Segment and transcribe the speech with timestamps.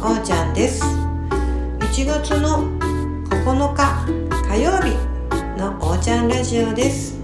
[0.00, 0.80] おーちゃんです。
[1.80, 2.62] 1月の
[3.30, 4.06] 9日
[4.46, 4.94] 火曜日
[5.58, 7.18] のおーちゃんラジオです。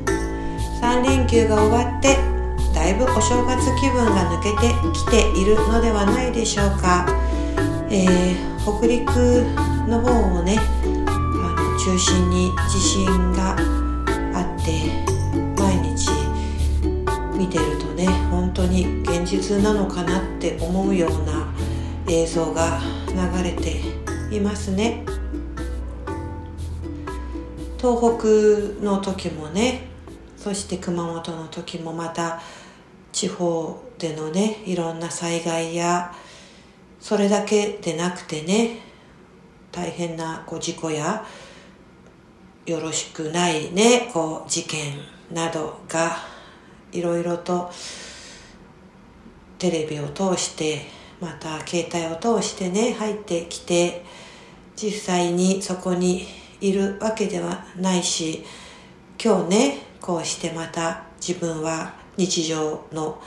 [0.83, 2.17] 3連休が終わって
[2.75, 7.07] だいぶお正月気分が抜けてきているのではないでしょうか、
[7.91, 9.07] えー、北陸
[9.89, 10.11] の方
[10.41, 13.55] をねあの中心に地震が
[14.35, 14.91] あって
[15.57, 16.11] 毎日
[17.39, 21.54] 見てるとね本当に現実なのかなって思うような
[22.09, 23.81] 映像が流れて
[24.35, 25.05] いますね。
[27.85, 29.89] 東北の時もね
[30.39, 32.41] そして熊本の時もまた
[33.13, 36.15] 地方でのねいろんな災害や
[36.99, 38.79] それだけでなくてね
[39.71, 41.27] 大変なこう事故や
[42.65, 44.95] よろしくないねこう事件
[45.31, 46.17] などが
[46.91, 47.71] いろいろと
[49.59, 54.05] テレビを通してまた携帯を通してね入ってきて
[54.77, 56.27] 実際にそこに
[56.61, 58.45] いるわけではないし
[59.23, 63.23] 今日ねこうしてまた自分は日常の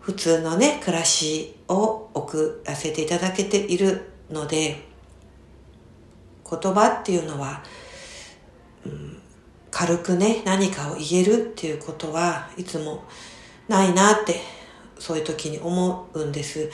[0.00, 4.82] 普通のね暮らしを送らせていただけているので
[6.48, 7.62] 言葉っていうのは、
[8.84, 9.18] うん、
[9.70, 13.04] 軽くね何かを言えるっていうことはいつも
[13.66, 14.40] ないなって
[14.98, 16.70] そういう時に思うんです。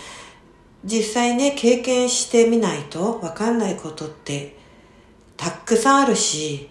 [0.85, 4.57] 実際ね経験してみないとわかんないことって
[5.37, 6.69] たくさんあるし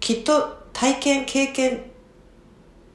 [0.00, 1.80] きっと体験経験っ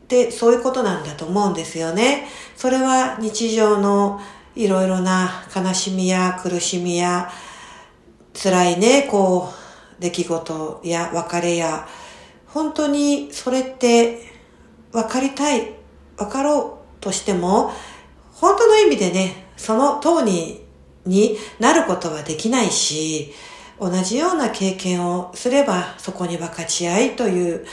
[0.07, 2.27] てそういうことなんだと思うんですよね。
[2.55, 4.19] それは日常の
[4.55, 7.31] いろいろな悲しみや苦しみや
[8.33, 11.87] 辛いね、こう、出来事や別れや、
[12.47, 14.19] 本当にそれって
[14.91, 15.73] 分かりたい、
[16.17, 17.71] 分かろうとしても、
[18.33, 20.59] 本当の意味でね、その通り
[21.05, 23.31] になることはできないし、
[23.79, 27.65] 同じような経験をすればそこに分かち合いという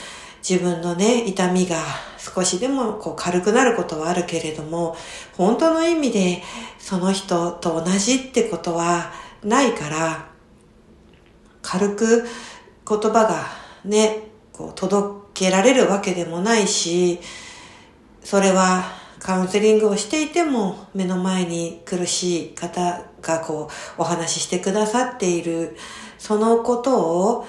[0.47, 1.77] 自分のね、痛みが
[2.17, 4.95] 少しでもこう軽くなることはあるけれども、
[5.35, 6.43] 本当の意味で
[6.77, 9.11] その人と同じってことは
[9.43, 10.29] ないから、
[11.63, 12.27] 軽く
[12.87, 13.47] 言葉が
[13.83, 17.19] ね、こう届けられるわけでもないし、
[18.23, 18.83] それは
[19.19, 25.75] カウンセリングをしていても目の前に苦しい方がこうお話ししてくださっている
[26.17, 27.45] そのことを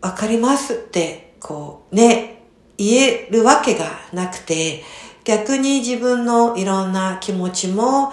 [0.00, 2.42] わかりますってこうね、
[2.78, 4.82] 言えるわけがなくて
[5.24, 8.12] 逆に自分のいろんな気持ちも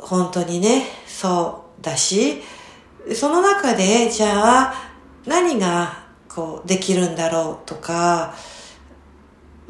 [0.00, 2.42] 本当にね、そうだし、
[3.14, 4.74] その中で、じゃあ、
[5.26, 8.34] 何が、こう、できるんだろうとか、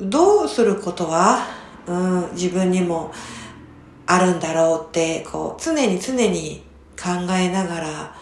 [0.01, 1.47] どうすることは、
[1.87, 3.13] うん、自分にも
[4.07, 6.63] あるんだろうって、こう、常に常に
[6.99, 8.15] 考えながら、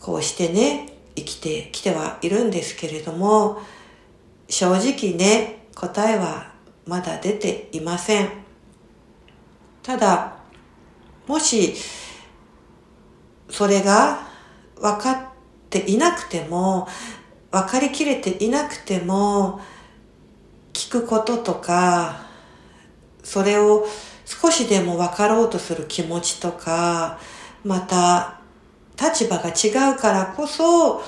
[0.00, 3.60] こうしてね、生きてきてはいるんですけれども、
[4.48, 6.52] 正直ね、答えは
[6.86, 8.30] まだ出ていません。
[9.82, 10.36] ただ、
[11.26, 11.74] もし、
[13.50, 14.26] それが
[14.76, 15.18] 分かっ
[15.70, 16.88] ていなくても、
[17.50, 19.60] 分かりきれていなくても、
[20.88, 22.22] 聞くこととか、
[23.22, 23.86] それを
[24.24, 27.18] 少しでも分かろうとする気持ちとか、
[27.62, 28.40] また
[28.98, 31.02] 立場が違うからこそ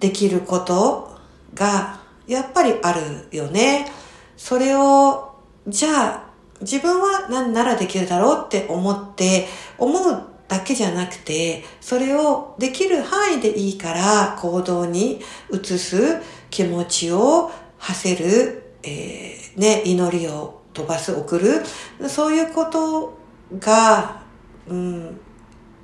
[0.00, 1.16] できること
[1.54, 3.00] がやっぱりある
[3.34, 3.90] よね。
[4.36, 5.34] それを、
[5.66, 6.24] じゃあ
[6.60, 9.46] 自分は何ならできるだろうって思って
[9.78, 21.62] 思うだけじゃなくて、それをできる範囲でいいから行動に移す気持ちを馳せる、えー、ね、祈りを飛ばす、送る、
[22.08, 23.18] そういうこと
[23.58, 24.22] が、
[24.68, 25.20] うん、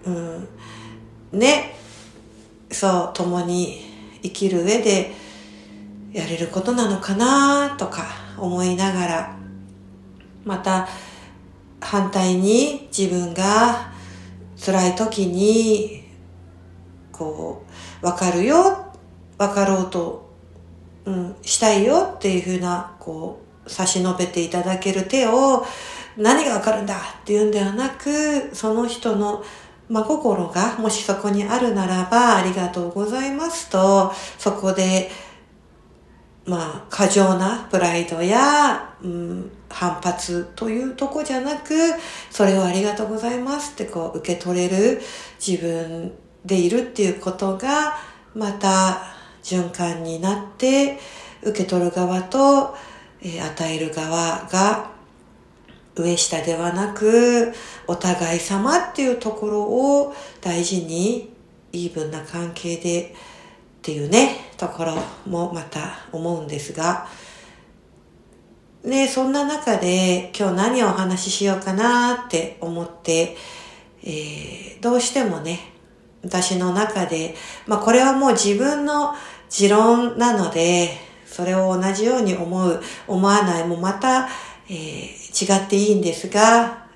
[0.04, 0.48] うん、
[1.32, 1.74] ね、
[2.70, 3.82] そう、共に
[4.22, 5.12] 生きる上で
[6.12, 8.04] やれることなのかなとか
[8.38, 9.36] 思いながら、
[10.44, 10.88] また
[11.80, 13.92] 反対に自分が
[14.64, 16.04] 辛い時に、
[17.12, 17.64] こ
[18.02, 18.92] う、わかるよ、
[19.38, 20.25] わかろうと、
[21.06, 25.64] うん、したいよっていうふうな、こう、差し伸べていただける手を、
[26.16, 29.44] 何がわかるんだっていうんではなく、その人の
[29.88, 35.10] 真心がもしそこにあるならば、ありがとうございますと、そこで
[36.46, 41.74] まあ、過剰なプライドや、うん、反発というとこじゃなく、
[42.30, 45.00] それをありがとうございますってこう受け取れる
[45.44, 46.12] 自分
[46.44, 47.96] でいるっていうことが、
[48.34, 49.15] また
[49.46, 50.98] 循環になって、
[51.42, 52.74] 受け取る側と
[53.22, 54.90] え与える側が
[55.94, 57.52] 上下ではなく、
[57.86, 61.34] お互い様っていうところを大事に、
[61.72, 63.14] イーブンな関係でっ
[63.82, 64.96] ていうね、ところ
[65.26, 67.08] もまた思うんですが、
[68.84, 73.36] ね、そんな中で今日何をお話ししようかなって思って、
[74.02, 75.72] えー、どうしてもね、
[76.22, 77.34] 私の中で、
[77.66, 79.14] まあこれはもう自分の
[79.48, 80.90] 持論なので、
[81.26, 84.28] それを同じように思う、思わないもまた、
[84.68, 86.86] えー、違っていいんですが、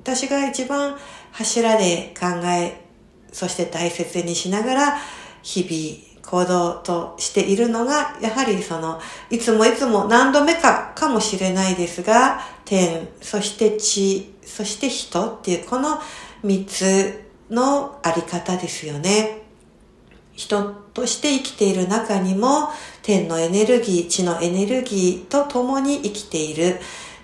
[0.00, 0.96] 私が一番
[1.32, 2.84] 柱で考え、
[3.32, 4.98] そして大切にしながら
[5.42, 15.98] 日々行動としているのが、やはりその、いつもいつも何度目かかもしれないですが、天、そして地、そして人っていうこの
[16.42, 19.37] 三つのあり方ですよね。
[20.38, 22.68] 人として生きている中にも、
[23.02, 26.78] 天のエネルギー、地のエネルギーと共に生きている。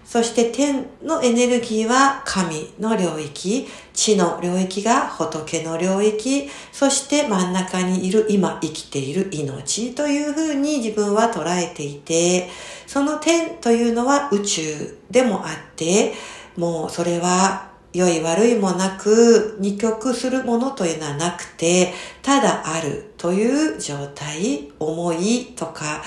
[0.04, 12.48] そして天のエネルギーは神の領域、地の領域が仏の領域、そして真ん中にいる今生きている命というふうに自分は捉えていて、
[12.88, 16.14] その天というのは宇宙でもあって、
[16.56, 26.02] もうそれは良い悪いもなく二極するものというのはなくて、ただあるという状態、思いとか、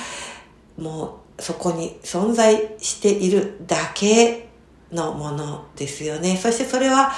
[0.78, 4.50] もうそこに存在しているだけ
[4.92, 6.36] のものですよね。
[6.36, 7.12] そしてそれは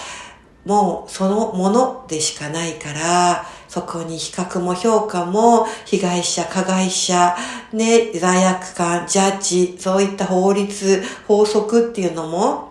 [0.66, 7.36] もうそのものでしかないから、そこに比較も評価も、被害者、加害者、
[7.71, 12.69] ね、罪悪感、ジャッジ、そういった法律、法則っていうのも、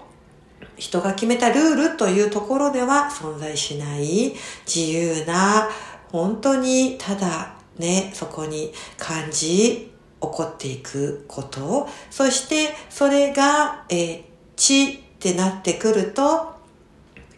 [0.78, 4.34] 人が決めたルールというところでは存在しない。
[4.66, 5.68] 自由な、
[6.10, 14.22] 本当にただね、そこに感じ、起こっていくこと、そしてそれが、えー、
[14.56, 16.56] 地ってなってくると、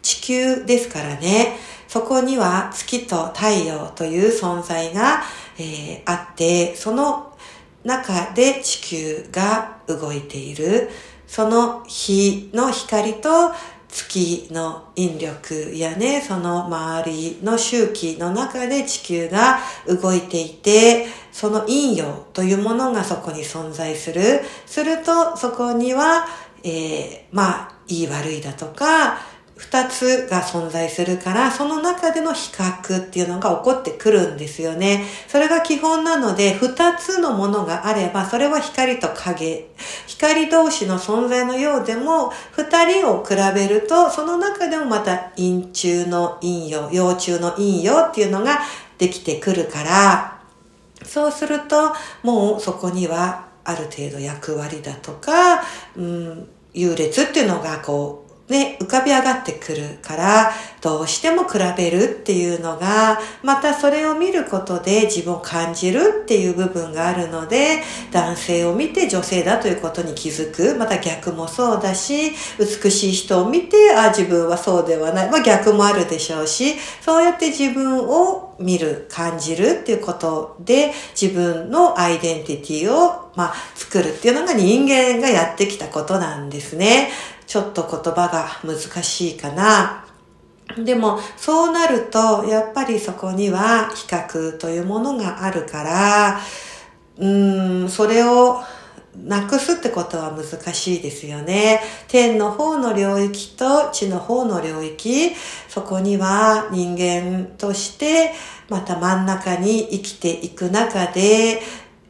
[0.03, 1.59] 地球ですからね、
[1.89, 5.23] そこには月と太陽という存在が、
[5.59, 7.37] えー、あって、その
[7.85, 10.89] 中で地球が動いている。
[11.31, 13.53] その日の光と
[13.87, 24.41] 月の引力やね、その周りの周期の中で地球が動いていて、その陰陽というものがそこに存在する。
[24.67, 26.27] すると、そこには、
[26.65, 29.21] えー、まあ、いい悪いだとか、
[29.61, 35.05] 二つが存在するから、その中での比較っていうのが起こってくるんですよね。
[35.29, 39.69] それが基本なので、二つのものがあれば、それは光と影。
[40.07, 48.61] 光同士の存在のようでも、二人を比べると、その中でもまた陰中の陰陽、陽中の陰陽っていうのが
[48.97, 50.41] できてくるから、
[51.05, 51.93] そうすると、
[52.23, 55.63] もうそこにはある程度役割だとか、
[55.97, 70.77] うん、優劣っていうのがこう、ね、浮かび上がってくるから、どうしても比べるっていうのが、またそれを見ることで自分を感じるっていう部分があるので、男性を見て女性だということに気づく。
[70.77, 75.31] また逆もそうだし、美しい人を見て、あ、自分はそうではない。
[75.31, 87.11] まあ逆もあるでしょうし、そうやって自分を見る、感じるっていうことで、自分のアイデンティティを、まあ、作るっていうのが人間がやってきたことなんですね。
[87.51, 90.05] ちょっと言葉が難しいかな。
[90.79, 96.41] でも、そうなると、やっぱりそこには比較というものがあるから、
[97.19, 98.63] うーん、それを
[99.27, 101.81] なくすってことは難しいですよね。
[102.07, 105.33] 天の方の領域と地の方の領域、
[105.69, 108.33] そこには人間として
[108.69, 111.61] また真ん中に生きていく中で、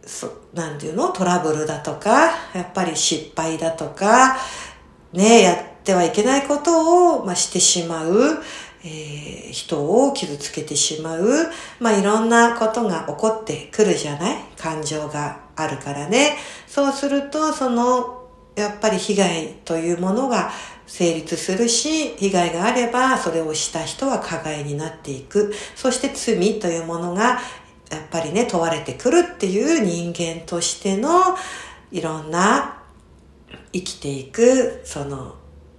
[0.04, 1.08] そなんていうの？
[1.08, 4.36] トラブルだとか、やっぱり失敗だとか、
[5.12, 8.42] ね、やってはいけないことを、まあ、してしまう、
[8.82, 11.28] えー、人を傷つけてしまう、
[11.80, 14.36] まあ、いろんなことが起こってくるじゃない？
[14.56, 16.36] 感情があるからね。
[16.66, 20.50] そうすると、その、やっぱり被害というものが
[20.86, 25.52] 成立するし、被害があれば、それをした人は加害になっていく。
[25.74, 27.40] そして罪というものが、
[27.90, 31.36] やっぱりね、問われてくるっていう人間としての、
[31.92, 32.79] いろんな
[33.72, 35.34] 生きていく、その、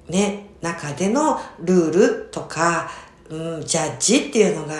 [0.07, 2.89] ね、中でのルールとか、
[3.29, 4.75] うん、ジャッジっていうのが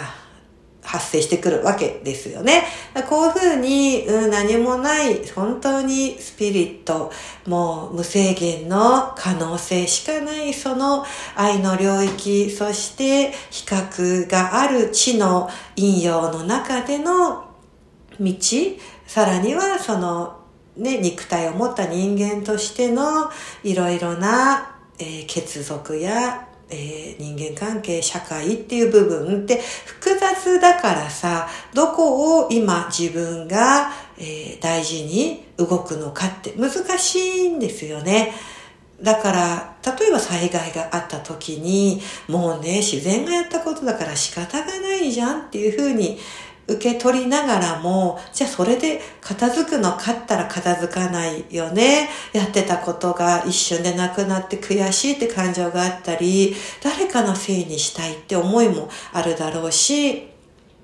[0.84, 2.64] 発生してくるわけですよね。
[3.08, 7.12] こういうふうに、うん、何もない本当にスピリット、
[7.48, 17.46] もう無制限の可能性しかないその愛の領域、そして比較がある地の陰陽の中での
[18.20, 18.36] 道、
[19.08, 20.41] さらにはその
[20.78, 23.30] ね、肉体を持った人間としての
[23.64, 38.34] いろいろな、えー、血族や、えー、人間関係、社会っていう部分って複雑だからさ、どこを今自分が、えー、大事に動くのかって難しいんですよね。
[39.02, 46.20] だから、例えば災害があった時に、もうね、自然がやったことだから仕方がないじゃんっていうふうに
[46.68, 52.10] 受け取りながらも、じゃあそれで片付くのかったら片付かないよね。
[52.34, 60.31] やってたことが一瞬でなくなって悔しいって感情があったり、誰かのせいにしたいって思いもあるだろうし、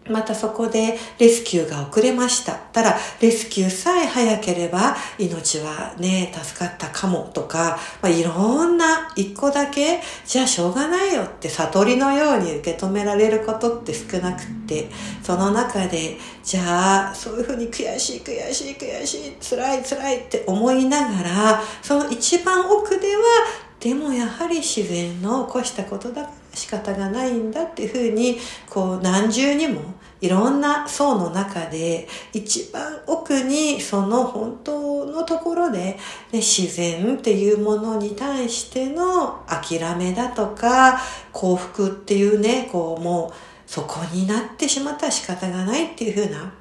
[0.09, 2.53] またそこでレスキューが遅れました。
[2.53, 14.89] ただ、レスキューさえ早ければ命はね、助かったかもとか、まあ、いろんな一個だけ、じゃあしょうがないよって悟りのように受け止められることって少なくって、
[15.23, 23.23] その中で、じゃあ、そういうふうに悔しい悔しい悔しい、辛い辛いって思いながら、その一番奥では、
[23.79, 28.37] でもやはり自然の起こしたことだ仕方がないんだっていうふうに
[28.67, 29.81] こう何重にも
[30.19, 35.99] いろんな層の中で一番奥にその本当のところで、ね、
[36.33, 40.99] 自然っていうものに対しての諦めだとか
[41.31, 43.33] 幸福っていうねこうもう
[43.67, 46.53] そこになってしまったら仕方がないっていうふうな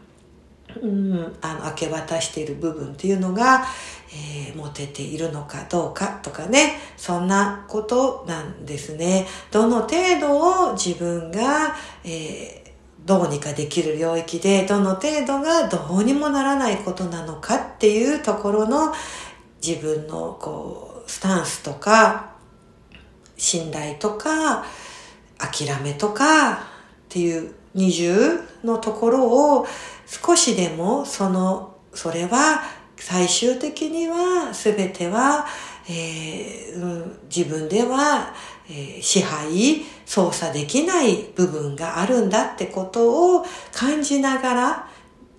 [0.83, 3.65] うん、あの明け渡している部分っていうのが、
[4.13, 9.27] えー、持てているのかどうかとかね、そんなことなんですね。
[9.51, 12.66] どの程度を自分が、えー
[13.07, 18.93] どうにかできる領域で、どの程度がどうにもならないことなのかっていうところの
[19.65, 22.33] 自分のこう、スタンスとか、
[23.37, 24.65] 信頼とか、
[25.39, 26.59] 諦めとかっ
[27.09, 29.67] ていう二重のところを
[30.07, 32.63] 少しでもその、それは
[32.97, 35.47] 最終的には全ては、
[35.89, 38.35] えーうん、自分では、
[38.69, 44.89] え、支配、操作できない部分があるんだってことを感じながら、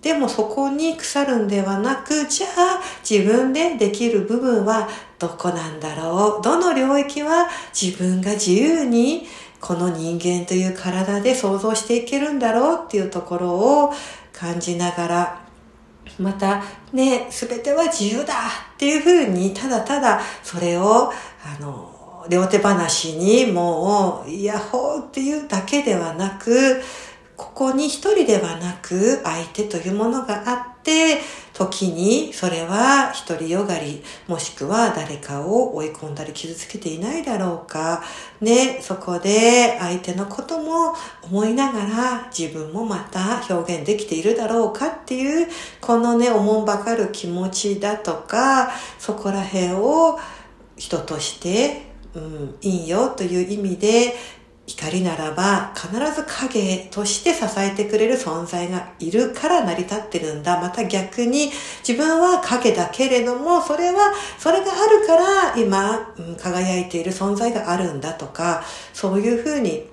[0.00, 9.26] でもそこに腐るんではなく、じゃあ自分でできる部分はどこなんだろうどの領域は自分が自由に
[9.60, 13.50] この人間という体で想像していけるんだろうっていうところ
[13.86, 13.92] を
[14.32, 15.44] 感じながら、
[16.18, 18.34] またね、すべては自由だ
[18.74, 21.12] っていうふうに、ただただそれを、
[21.44, 21.97] あの、
[22.28, 26.82] 両手話にもう、イヤホーっていうだけではなく、
[27.38, 31.20] ここに一人ではなく相手というものがあって、
[31.52, 38.02] 時にそれは独りよがり、もしくは誰かを追い込んだり傷つけていないだろうか。
[38.40, 45.48] ね、そこで相手のことも思いながら自分もまた表現できているだろうかっていう、
[45.80, 50.18] このね、おもんばかる気持ちだとか、そこら辺を
[50.76, 51.87] 人として
[52.18, 54.14] うん、いいよという意味で
[54.66, 60.60] 光ならば必ず影として支えてくれる存在がいるから成り立ってるんだ。
[60.60, 61.50] また逆に
[61.86, 69.88] 自分は影だけれども、それは、それがあるから今、うん、輝いている存在があるんだとか、そういうふうに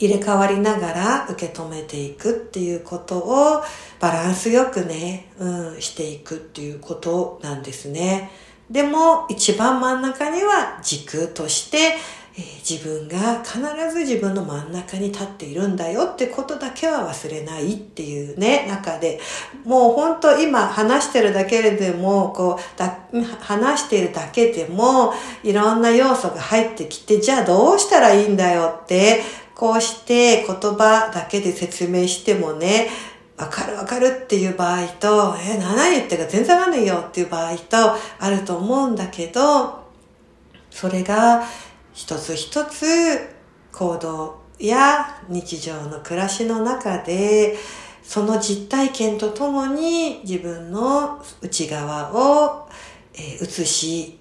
[0.00, 3.62] 入れ替わりながら受け止めていくっていうことを
[4.00, 8.30] バランスよくね、うん、していくっていうことなんですね。
[8.70, 11.96] でも一番真ん中には軸として
[12.38, 19.18] えー、自分が必ず自分の真ん中に立っているんだよってことだけは忘れないっていうね、中で、
[19.64, 22.98] もう本当今話してるだけでも、こうだ、
[23.40, 29.22] 話しているだけでも、いろんな要素が入ってきて、じゃあどうしたらいいんだよって、
[29.54, 32.90] こうして言葉だけで説明してもね、
[33.36, 37.76] わかるわかるっていう場合と、え何言ってか全然わかんないよっていう場合と
[38.18, 39.84] あると思うんだけど、
[40.70, 41.44] それが
[41.92, 42.86] 一つ一つ
[43.72, 47.56] 行動や日常の暮らしの中で
[48.02, 52.68] その実体験とともに自分の内側を、
[53.18, 54.18] 映し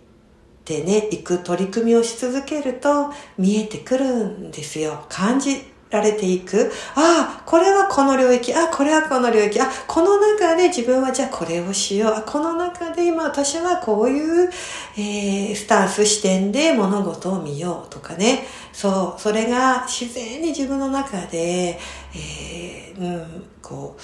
[0.63, 5.05] てね、行く取り組みをし続けると見えてくるんですよ。
[5.10, 6.72] 感じられていく。
[6.96, 8.54] ああ、これはこの領域。
[8.54, 9.60] ああ、これはこの領域。
[9.62, 12.13] あ、この中で自分はじゃあこれをしよう。
[12.13, 14.50] あ、この中で今私はこういう、
[14.98, 18.46] えー、スタンス視点で物事を見ようとかね。
[18.74, 21.80] そう、それが自然に自分の中で、
[22.13, 23.98] えー、うん、こ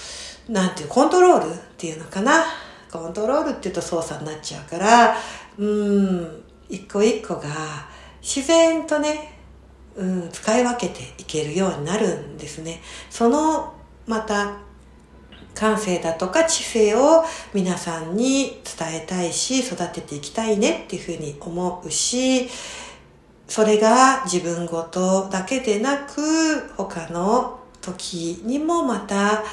[0.50, 2.46] う、なんていう、コントロールっていうのかな。
[2.92, 5.16] コントロールって言うと操作になっちゃうから、
[5.58, 7.50] うん、一個一個が
[8.22, 9.41] 自然とね、
[9.96, 12.82] うん、使い分けていけるようになるんですね。
[13.10, 13.74] その、
[14.08, 14.58] また、
[15.54, 22.50] 感性だとか知性を皆さんに伝えたいし育てていきたいねっていうふうに思うし
[23.48, 29.44] それが自分ごとだけでなく他の時にもまた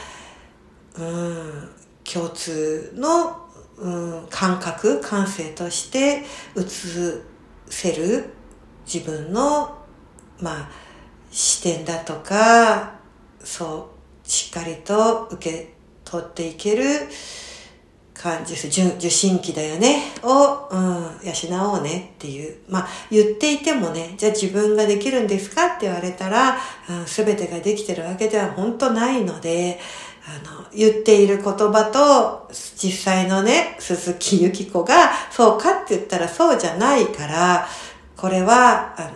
[0.96, 1.68] うん
[2.04, 3.36] 共通の、
[3.76, 3.90] う
[4.22, 6.24] ん、感覚感性として
[6.56, 6.62] 映
[7.68, 8.30] せる
[8.86, 9.77] 自分の
[10.40, 10.70] まあ
[11.30, 12.94] 視点だとか
[13.42, 13.90] そ
[14.24, 16.84] うしっかりと受け取っていける
[18.14, 18.66] 感じです。
[18.66, 20.02] 受信機だよね。
[20.24, 22.56] を、うん、養おうねっていう。
[22.68, 25.66] まあ、言っていてもね、じゃあ自分ができるんですか？
[25.66, 26.58] って言われたら、
[27.06, 29.78] す、う、べ、ん、てができてるわけでは本当ないので、
[30.26, 37.68] あの、言っている言葉と、実際のね、鈴木ゆき子が、そうかって言ったらそうじゃないから、
[38.16, 39.12] これは、あ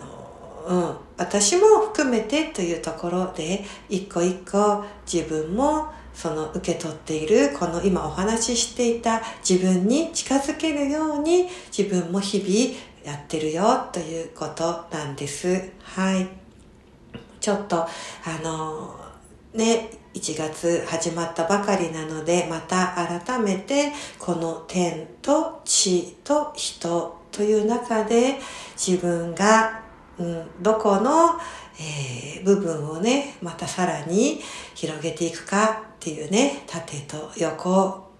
[0.69, 15.71] の、うん、私も含めてというところで、一個一個自分もその受け取っているこの今お話ししていた自分に近づけるように自分も日々やってるよということなんです。
[15.83, 16.27] はい。
[17.39, 17.87] ちょっとあ
[18.43, 18.99] の
[19.53, 22.93] ね、1月始まったばかりなのでまた
[23.25, 28.39] 改めてこの天と地と人という中で
[28.77, 29.82] 自分が、
[30.19, 31.39] うん、どこの
[31.79, 34.39] えー、部分をね、またさらに
[34.75, 37.71] 広げていくかっていうね、縦と横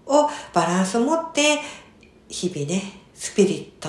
[0.06, 1.60] をバランスを持って、
[2.28, 2.82] 日々ね、
[3.14, 3.88] スピリット、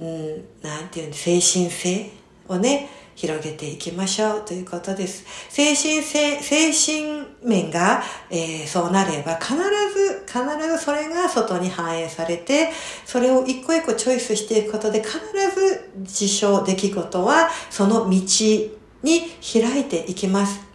[0.00, 2.10] うん、なんていうの、精神性
[2.46, 5.24] をね、広げていきましょうということです。
[5.48, 12.70] 精神性、精神面が、えー、そうなれば必ず、必ずそれが外に反映されて、
[13.04, 15.18] それを一個一個チョイスしていくことで必
[15.52, 20.68] ず事象、出来事はその道に開いていきます。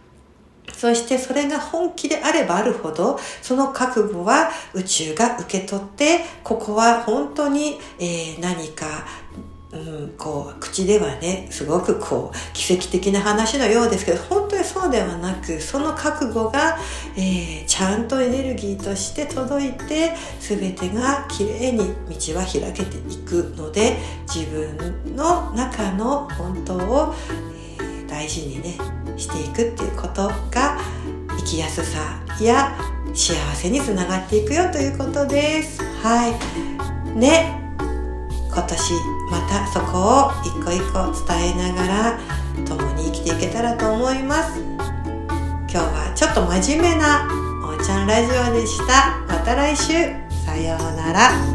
[0.76, 8.84] そしてそれが本気であればあるほど、その覚悟は宇宙が受け取って、ここは本当に、えー、何か
[9.74, 16.78] うん、こう口ではねすごくこう奇跡的な話のようですけど本当にそうではなくその覚悟が、
[17.16, 23.96] えー、ちゃんとエネルギーとして届いて全てがきれいに道は開けていくので
[24.32, 27.14] 自分の中の本当を、
[27.78, 28.78] えー、大事にね
[29.16, 30.78] していくっていうことが
[31.36, 32.76] 生きやすさや
[33.12, 35.82] 幸せにつながっていくよということです。
[36.02, 37.63] はいね
[38.54, 38.92] 今年
[39.32, 42.18] またそこを一個一個伝えながら
[42.64, 44.60] 共に生きていけたらと思います。
[44.60, 47.26] 今日はちょっと真面目な
[47.66, 49.18] おーちゃんラジオでした。
[49.26, 50.24] また来週。
[50.46, 51.53] さようなら。